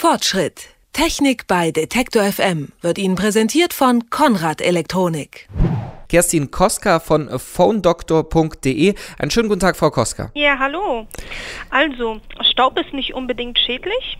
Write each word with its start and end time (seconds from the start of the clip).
Fortschritt. 0.00 0.68
Technik 0.92 1.48
bei 1.48 1.72
Detektor 1.72 2.22
FM 2.22 2.68
wird 2.82 2.98
Ihnen 2.98 3.16
präsentiert 3.16 3.72
von 3.72 4.10
Konrad 4.10 4.60
Elektronik. 4.60 5.48
Kerstin 6.08 6.52
Koska 6.52 7.00
von 7.00 7.28
phonedoktor.de. 7.36 8.94
Einen 9.18 9.30
schönen 9.32 9.48
guten 9.48 9.58
Tag, 9.58 9.76
Frau 9.76 9.90
Koska. 9.90 10.30
Ja, 10.34 10.56
hallo. 10.56 11.08
Also, 11.70 12.20
Staub 12.48 12.78
ist 12.78 12.92
nicht 12.92 13.12
unbedingt 13.12 13.58
schädlich 13.58 14.18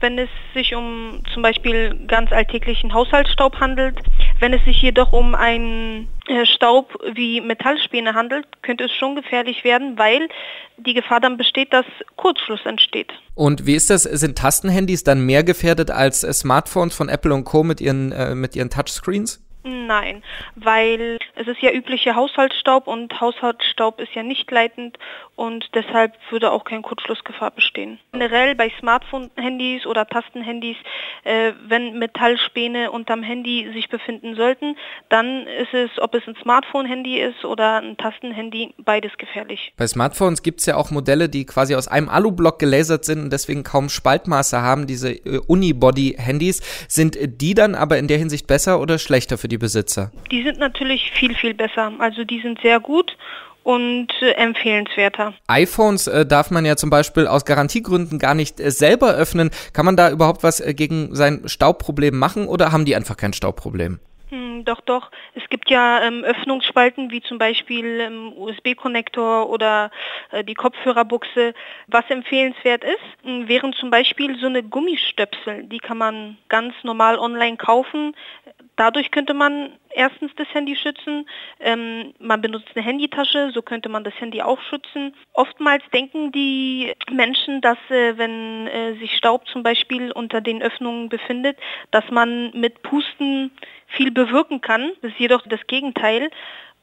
wenn 0.00 0.18
es 0.18 0.28
sich 0.54 0.74
um 0.74 1.22
zum 1.32 1.42
Beispiel 1.42 1.98
ganz 2.06 2.32
alltäglichen 2.32 2.92
Haushaltsstaub 2.92 3.58
handelt. 3.60 3.98
Wenn 4.38 4.52
es 4.52 4.64
sich 4.64 4.82
jedoch 4.82 5.12
um 5.12 5.34
einen 5.34 6.08
äh, 6.26 6.44
Staub 6.44 6.94
wie 7.14 7.40
Metallspäne 7.40 8.14
handelt, 8.14 8.46
könnte 8.62 8.84
es 8.84 8.92
schon 8.92 9.16
gefährlich 9.16 9.64
werden, 9.64 9.98
weil 9.98 10.28
die 10.76 10.94
Gefahr 10.94 11.20
dann 11.20 11.36
besteht, 11.36 11.72
dass 11.72 11.86
Kurzschluss 12.16 12.60
entsteht. 12.66 13.12
Und 13.34 13.66
wie 13.66 13.74
ist 13.74 13.88
das? 13.88 14.02
Sind 14.02 14.36
Tastenhandys 14.36 15.04
dann 15.04 15.24
mehr 15.24 15.42
gefährdet 15.42 15.90
als 15.90 16.20
Smartphones 16.20 16.94
von 16.94 17.08
Apple 17.08 17.32
und 17.32 17.44
Co. 17.44 17.62
mit 17.62 17.80
ihren, 17.80 18.12
äh, 18.12 18.34
mit 18.34 18.56
ihren 18.56 18.68
Touchscreens? 18.70 19.45
Nein, 19.68 20.22
weil 20.54 21.18
es 21.34 21.48
ist 21.48 21.60
ja 21.60 21.72
üblicher 21.72 22.14
Haushaltsstaub 22.14 22.86
und 22.86 23.20
Haushaltsstaub 23.20 23.98
ist 24.00 24.14
ja 24.14 24.22
nicht 24.22 24.48
leitend 24.52 24.96
und 25.34 25.68
deshalb 25.74 26.12
würde 26.30 26.52
auch 26.52 26.62
keine 26.62 26.82
Kurzschlussgefahr 26.82 27.50
bestehen. 27.50 27.98
Generell 28.12 28.54
bei 28.54 28.70
Smartphone-Handys 28.78 29.84
oder 29.86 30.06
Tastenhandys, 30.06 30.76
äh, 31.24 31.52
wenn 31.66 31.98
Metallspäne 31.98 32.92
unterm 32.92 33.24
Handy 33.24 33.68
sich 33.74 33.88
befinden 33.88 34.36
sollten, 34.36 34.76
dann 35.08 35.48
ist 35.48 35.74
es, 35.74 35.90
ob 36.00 36.14
es 36.14 36.22
ein 36.28 36.36
Smartphone-Handy 36.40 37.18
ist 37.20 37.44
oder 37.44 37.82
ein 37.82 37.96
Tastenhandy, 37.96 38.72
beides 38.78 39.18
gefährlich. 39.18 39.72
Bei 39.76 39.88
Smartphones 39.88 40.44
gibt 40.44 40.60
es 40.60 40.66
ja 40.66 40.76
auch 40.76 40.92
Modelle, 40.92 41.28
die 41.28 41.44
quasi 41.44 41.74
aus 41.74 41.88
einem 41.88 42.08
Alublock 42.08 42.60
gelasert 42.60 43.04
sind 43.04 43.20
und 43.20 43.32
deswegen 43.32 43.64
kaum 43.64 43.88
Spaltmaße 43.88 44.62
haben, 44.62 44.86
diese 44.86 45.10
äh, 45.10 45.40
Unibody-Handys. 45.48 46.62
Sind 46.88 47.18
die 47.20 47.54
dann 47.54 47.74
aber 47.74 47.98
in 47.98 48.06
der 48.06 48.18
Hinsicht 48.18 48.46
besser 48.46 48.80
oder 48.80 48.98
schlechter 48.98 49.38
für 49.38 49.48
die 49.48 49.55
die 49.56 49.58
Besitzer? 49.58 50.12
Die 50.30 50.42
sind 50.42 50.58
natürlich 50.58 51.10
viel, 51.12 51.34
viel 51.34 51.54
besser. 51.54 51.92
Also 51.98 52.24
die 52.24 52.40
sind 52.40 52.60
sehr 52.60 52.78
gut 52.78 53.16
und 53.62 54.08
äh, 54.20 54.32
empfehlenswerter. 54.32 55.34
iPhones 55.48 56.06
äh, 56.06 56.24
darf 56.26 56.50
man 56.50 56.64
ja 56.64 56.76
zum 56.76 56.90
Beispiel 56.90 57.26
aus 57.26 57.44
Garantiegründen 57.44 58.18
gar 58.18 58.34
nicht 58.34 58.60
äh, 58.60 58.70
selber 58.70 59.14
öffnen. 59.14 59.50
Kann 59.72 59.86
man 59.86 59.96
da 59.96 60.10
überhaupt 60.10 60.42
was 60.42 60.60
äh, 60.60 60.74
gegen 60.74 61.14
sein 61.14 61.42
Staubproblem 61.46 62.16
machen 62.16 62.46
oder 62.46 62.70
haben 62.70 62.84
die 62.84 62.94
einfach 62.94 63.16
kein 63.16 63.32
Staubproblem? 63.32 63.98
Hm, 64.28 64.64
doch, 64.64 64.80
doch. 64.80 65.10
Es 65.34 65.48
gibt 65.50 65.70
ja 65.70 66.02
ähm, 66.02 66.24
Öffnungsspalten 66.24 67.10
wie 67.10 67.22
zum 67.22 67.38
Beispiel 67.38 68.00
ähm, 68.00 68.32
USB-Konnektor 68.36 69.48
oder 69.48 69.90
äh, 70.32 70.42
die 70.42 70.54
Kopfhörerbuchse. 70.54 71.54
Was 71.86 72.04
empfehlenswert 72.08 72.82
ist, 72.82 73.28
äh, 73.28 73.48
wären 73.48 73.72
zum 73.72 73.90
Beispiel 73.90 74.36
so 74.38 74.46
eine 74.46 74.64
Gummistöpsel. 74.64 75.64
Die 75.64 75.78
kann 75.78 75.98
man 75.98 76.38
ganz 76.48 76.74
normal 76.82 77.18
online 77.18 77.56
kaufen. 77.56 78.14
Dadurch 78.76 79.10
könnte 79.10 79.32
man 79.32 79.72
erstens 79.90 80.30
das 80.36 80.46
Handy 80.52 80.76
schützen. 80.76 81.26
Ähm, 81.60 82.14
man 82.18 82.42
benutzt 82.42 82.68
eine 82.74 82.84
Handytasche, 82.84 83.50
so 83.54 83.62
könnte 83.62 83.88
man 83.88 84.04
das 84.04 84.14
Handy 84.20 84.42
auch 84.42 84.60
schützen. 84.60 85.14
Oftmals 85.32 85.82
denken 85.94 86.30
die 86.30 86.92
Menschen, 87.10 87.62
dass 87.62 87.78
äh, 87.88 88.18
wenn 88.18 88.66
äh, 88.66 88.94
sich 88.98 89.16
Staub 89.16 89.48
zum 89.48 89.62
Beispiel 89.62 90.12
unter 90.12 90.42
den 90.42 90.62
Öffnungen 90.62 91.08
befindet, 91.08 91.58
dass 91.90 92.04
man 92.10 92.50
mit 92.54 92.82
Pusten 92.82 93.50
viel 93.86 94.10
bewirken 94.10 94.60
kann. 94.60 94.92
Das 95.00 95.12
ist 95.12 95.20
jedoch 95.20 95.46
das 95.46 95.66
Gegenteil. 95.66 96.30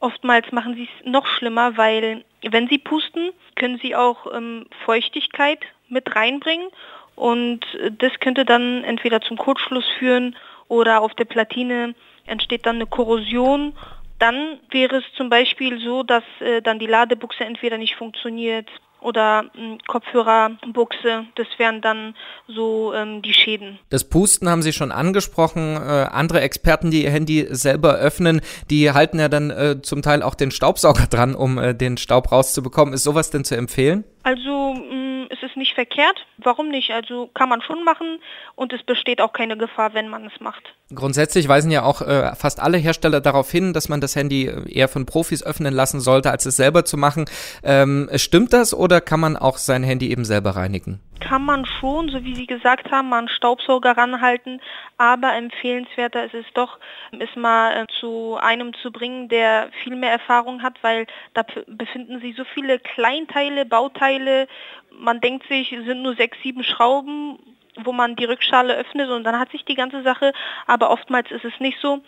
Oftmals 0.00 0.50
machen 0.50 0.74
sie 0.74 0.88
es 0.88 1.06
noch 1.06 1.26
schlimmer, 1.26 1.76
weil 1.76 2.24
wenn 2.42 2.68
sie 2.68 2.78
pusten, 2.78 3.32
können 3.54 3.78
sie 3.82 3.94
auch 3.94 4.34
ähm, 4.34 4.66
Feuchtigkeit 4.84 5.60
mit 5.88 6.16
reinbringen 6.16 6.68
und 7.14 7.60
das 7.98 8.18
könnte 8.20 8.44
dann 8.44 8.82
entweder 8.84 9.20
zum 9.20 9.36
Kurzschluss 9.36 9.84
führen 9.98 10.34
oder 10.72 11.02
auf 11.02 11.12
der 11.14 11.26
Platine 11.26 11.94
entsteht 12.24 12.64
dann 12.64 12.76
eine 12.76 12.86
Korrosion. 12.86 13.74
Dann 14.18 14.58
wäre 14.70 14.96
es 14.96 15.04
zum 15.16 15.28
Beispiel 15.28 15.78
so, 15.80 16.02
dass 16.02 16.24
äh, 16.40 16.62
dann 16.62 16.78
die 16.78 16.86
Ladebuchse 16.86 17.44
entweder 17.44 17.76
nicht 17.76 17.94
funktioniert 17.96 18.68
oder 19.02 19.44
ähm, 19.54 19.78
Kopfhörerbuchse. 19.86 21.26
Das 21.34 21.46
wären 21.58 21.82
dann 21.82 22.14
so 22.48 22.94
ähm, 22.94 23.20
die 23.20 23.34
Schäden. 23.34 23.80
Das 23.90 24.08
Pusten 24.08 24.48
haben 24.48 24.62
Sie 24.62 24.72
schon 24.72 24.92
angesprochen. 24.92 25.76
Äh, 25.76 26.06
andere 26.10 26.40
Experten, 26.40 26.90
die 26.90 27.04
ihr 27.04 27.10
Handy 27.10 27.46
selber 27.50 27.96
öffnen, 27.96 28.40
die 28.70 28.92
halten 28.92 29.18
ja 29.18 29.28
dann 29.28 29.50
äh, 29.50 29.82
zum 29.82 30.00
Teil 30.00 30.22
auch 30.22 30.34
den 30.34 30.52
Staubsauger 30.52 31.06
dran, 31.10 31.34
um 31.34 31.58
äh, 31.58 31.74
den 31.74 31.98
Staub 31.98 32.32
rauszubekommen. 32.32 32.94
Ist 32.94 33.02
sowas 33.02 33.30
denn 33.30 33.44
zu 33.44 33.56
empfehlen? 33.56 34.04
Also 34.22 34.74
mh, 34.74 35.11
es 35.11 35.11
ist 35.52 35.56
nicht 35.56 35.74
verkehrt. 35.74 36.26
Warum 36.38 36.68
nicht? 36.68 36.90
Also 36.90 37.28
kann 37.34 37.48
man 37.48 37.62
schon 37.62 37.84
machen 37.84 38.18
und 38.56 38.72
es 38.72 38.82
besteht 38.82 39.20
auch 39.20 39.32
keine 39.32 39.56
Gefahr, 39.56 39.94
wenn 39.94 40.08
man 40.08 40.26
es 40.26 40.40
macht. 40.40 40.62
Grundsätzlich 40.94 41.48
weisen 41.48 41.70
ja 41.70 41.84
auch 41.84 42.02
äh, 42.02 42.34
fast 42.34 42.60
alle 42.60 42.78
Hersteller 42.78 43.20
darauf 43.20 43.50
hin, 43.50 43.72
dass 43.72 43.88
man 43.88 44.00
das 44.00 44.16
Handy 44.16 44.50
eher 44.68 44.88
von 44.88 45.06
Profis 45.06 45.42
öffnen 45.42 45.72
lassen 45.72 46.00
sollte, 46.00 46.30
als 46.30 46.46
es 46.46 46.56
selber 46.56 46.84
zu 46.84 46.96
machen. 46.96 47.26
Ähm, 47.62 48.10
stimmt 48.16 48.52
das 48.52 48.74
oder 48.74 49.00
kann 49.00 49.20
man 49.20 49.36
auch 49.36 49.58
sein 49.58 49.82
Handy 49.82 50.10
eben 50.10 50.24
selber 50.24 50.56
reinigen? 50.56 51.00
Kann 51.22 51.44
man 51.44 51.64
schon, 51.64 52.08
so 52.08 52.24
wie 52.24 52.34
Sie 52.34 52.46
gesagt 52.46 52.90
haben, 52.90 53.08
mal 53.08 53.20
einen 53.20 53.28
Staubsauger 53.28 53.96
ranhalten, 53.96 54.60
aber 54.98 55.34
empfehlenswerter 55.34 56.24
ist 56.24 56.34
es 56.34 56.46
doch, 56.54 56.78
es 57.18 57.34
mal 57.36 57.82
äh, 57.82 57.86
zu 58.00 58.36
einem 58.40 58.74
zu 58.74 58.90
bringen, 58.90 59.28
der 59.28 59.70
viel 59.82 59.94
mehr 59.94 60.10
Erfahrung 60.10 60.62
hat, 60.62 60.82
weil 60.82 61.06
da 61.34 61.44
befinden 61.68 62.20
sich 62.20 62.36
so 62.36 62.44
viele 62.44 62.78
Kleinteile, 62.80 63.64
Bauteile, 63.64 64.48
man 64.90 65.20
denkt 65.20 65.46
sich, 65.48 65.72
es 65.72 65.84
sind 65.84 66.02
nur 66.02 66.16
sechs, 66.16 66.36
sieben 66.42 66.64
Schrauben, 66.64 67.38
wo 67.76 67.92
man 67.92 68.16
die 68.16 68.24
Rückschale 68.24 68.74
öffnet 68.74 69.08
und 69.08 69.24
dann 69.24 69.38
hat 69.38 69.50
sich 69.50 69.64
die 69.64 69.76
ganze 69.76 70.02
Sache, 70.02 70.32
aber 70.66 70.90
oftmals 70.90 71.30
ist 71.30 71.44
es 71.44 71.58
nicht 71.60 71.78
so 71.80 72.02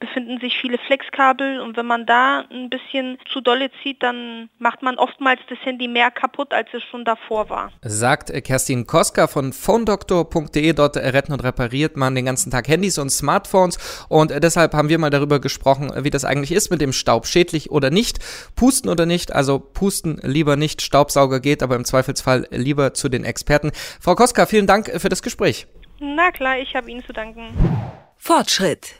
befinden 0.00 0.40
sich 0.40 0.58
viele 0.60 0.78
Flexkabel 0.78 1.60
und 1.60 1.76
wenn 1.76 1.86
man 1.86 2.06
da 2.06 2.44
ein 2.50 2.70
bisschen 2.70 3.18
zu 3.30 3.40
dolle 3.40 3.70
zieht, 3.82 4.02
dann 4.02 4.48
macht 4.58 4.82
man 4.82 4.96
oftmals 4.96 5.40
das 5.48 5.58
Handy 5.62 5.86
mehr 5.86 6.10
kaputt, 6.10 6.52
als 6.52 6.68
es 6.72 6.82
schon 6.84 7.04
davor 7.04 7.48
war. 7.50 7.70
Sagt 7.82 8.32
Kerstin 8.44 8.86
Koska 8.86 9.26
von 9.26 9.52
phonedoktor.de. 9.52 10.72
Dort 10.72 10.96
retten 10.96 11.32
und 11.32 11.44
repariert 11.44 11.96
man 11.96 12.14
den 12.14 12.24
ganzen 12.24 12.50
Tag 12.50 12.66
Handys 12.68 12.98
und 12.98 13.10
Smartphones 13.10 14.06
und 14.08 14.32
deshalb 14.42 14.72
haben 14.72 14.88
wir 14.88 14.98
mal 14.98 15.10
darüber 15.10 15.38
gesprochen, 15.40 15.92
wie 16.02 16.10
das 16.10 16.24
eigentlich 16.24 16.52
ist 16.52 16.70
mit 16.70 16.80
dem 16.80 16.92
Staub, 16.92 17.26
schädlich 17.26 17.70
oder 17.70 17.90
nicht, 17.90 18.18
pusten 18.56 18.90
oder 18.90 19.04
nicht, 19.06 19.32
also 19.32 19.58
pusten 19.58 20.18
lieber 20.22 20.56
nicht, 20.56 20.80
Staubsauger 20.82 21.40
geht, 21.40 21.62
aber 21.62 21.76
im 21.76 21.84
Zweifelsfall 21.84 22.48
lieber 22.50 22.94
zu 22.94 23.08
den 23.08 23.24
Experten. 23.24 23.70
Frau 24.00 24.14
Koska, 24.14 24.46
vielen 24.46 24.66
Dank 24.66 24.90
für 25.00 25.10
das 25.10 25.22
Gespräch. 25.22 25.66
Na 25.98 26.30
klar, 26.30 26.58
ich 26.58 26.74
habe 26.74 26.90
Ihnen 26.90 27.04
zu 27.04 27.12
danken. 27.12 27.48
Fortschritt 28.16 28.99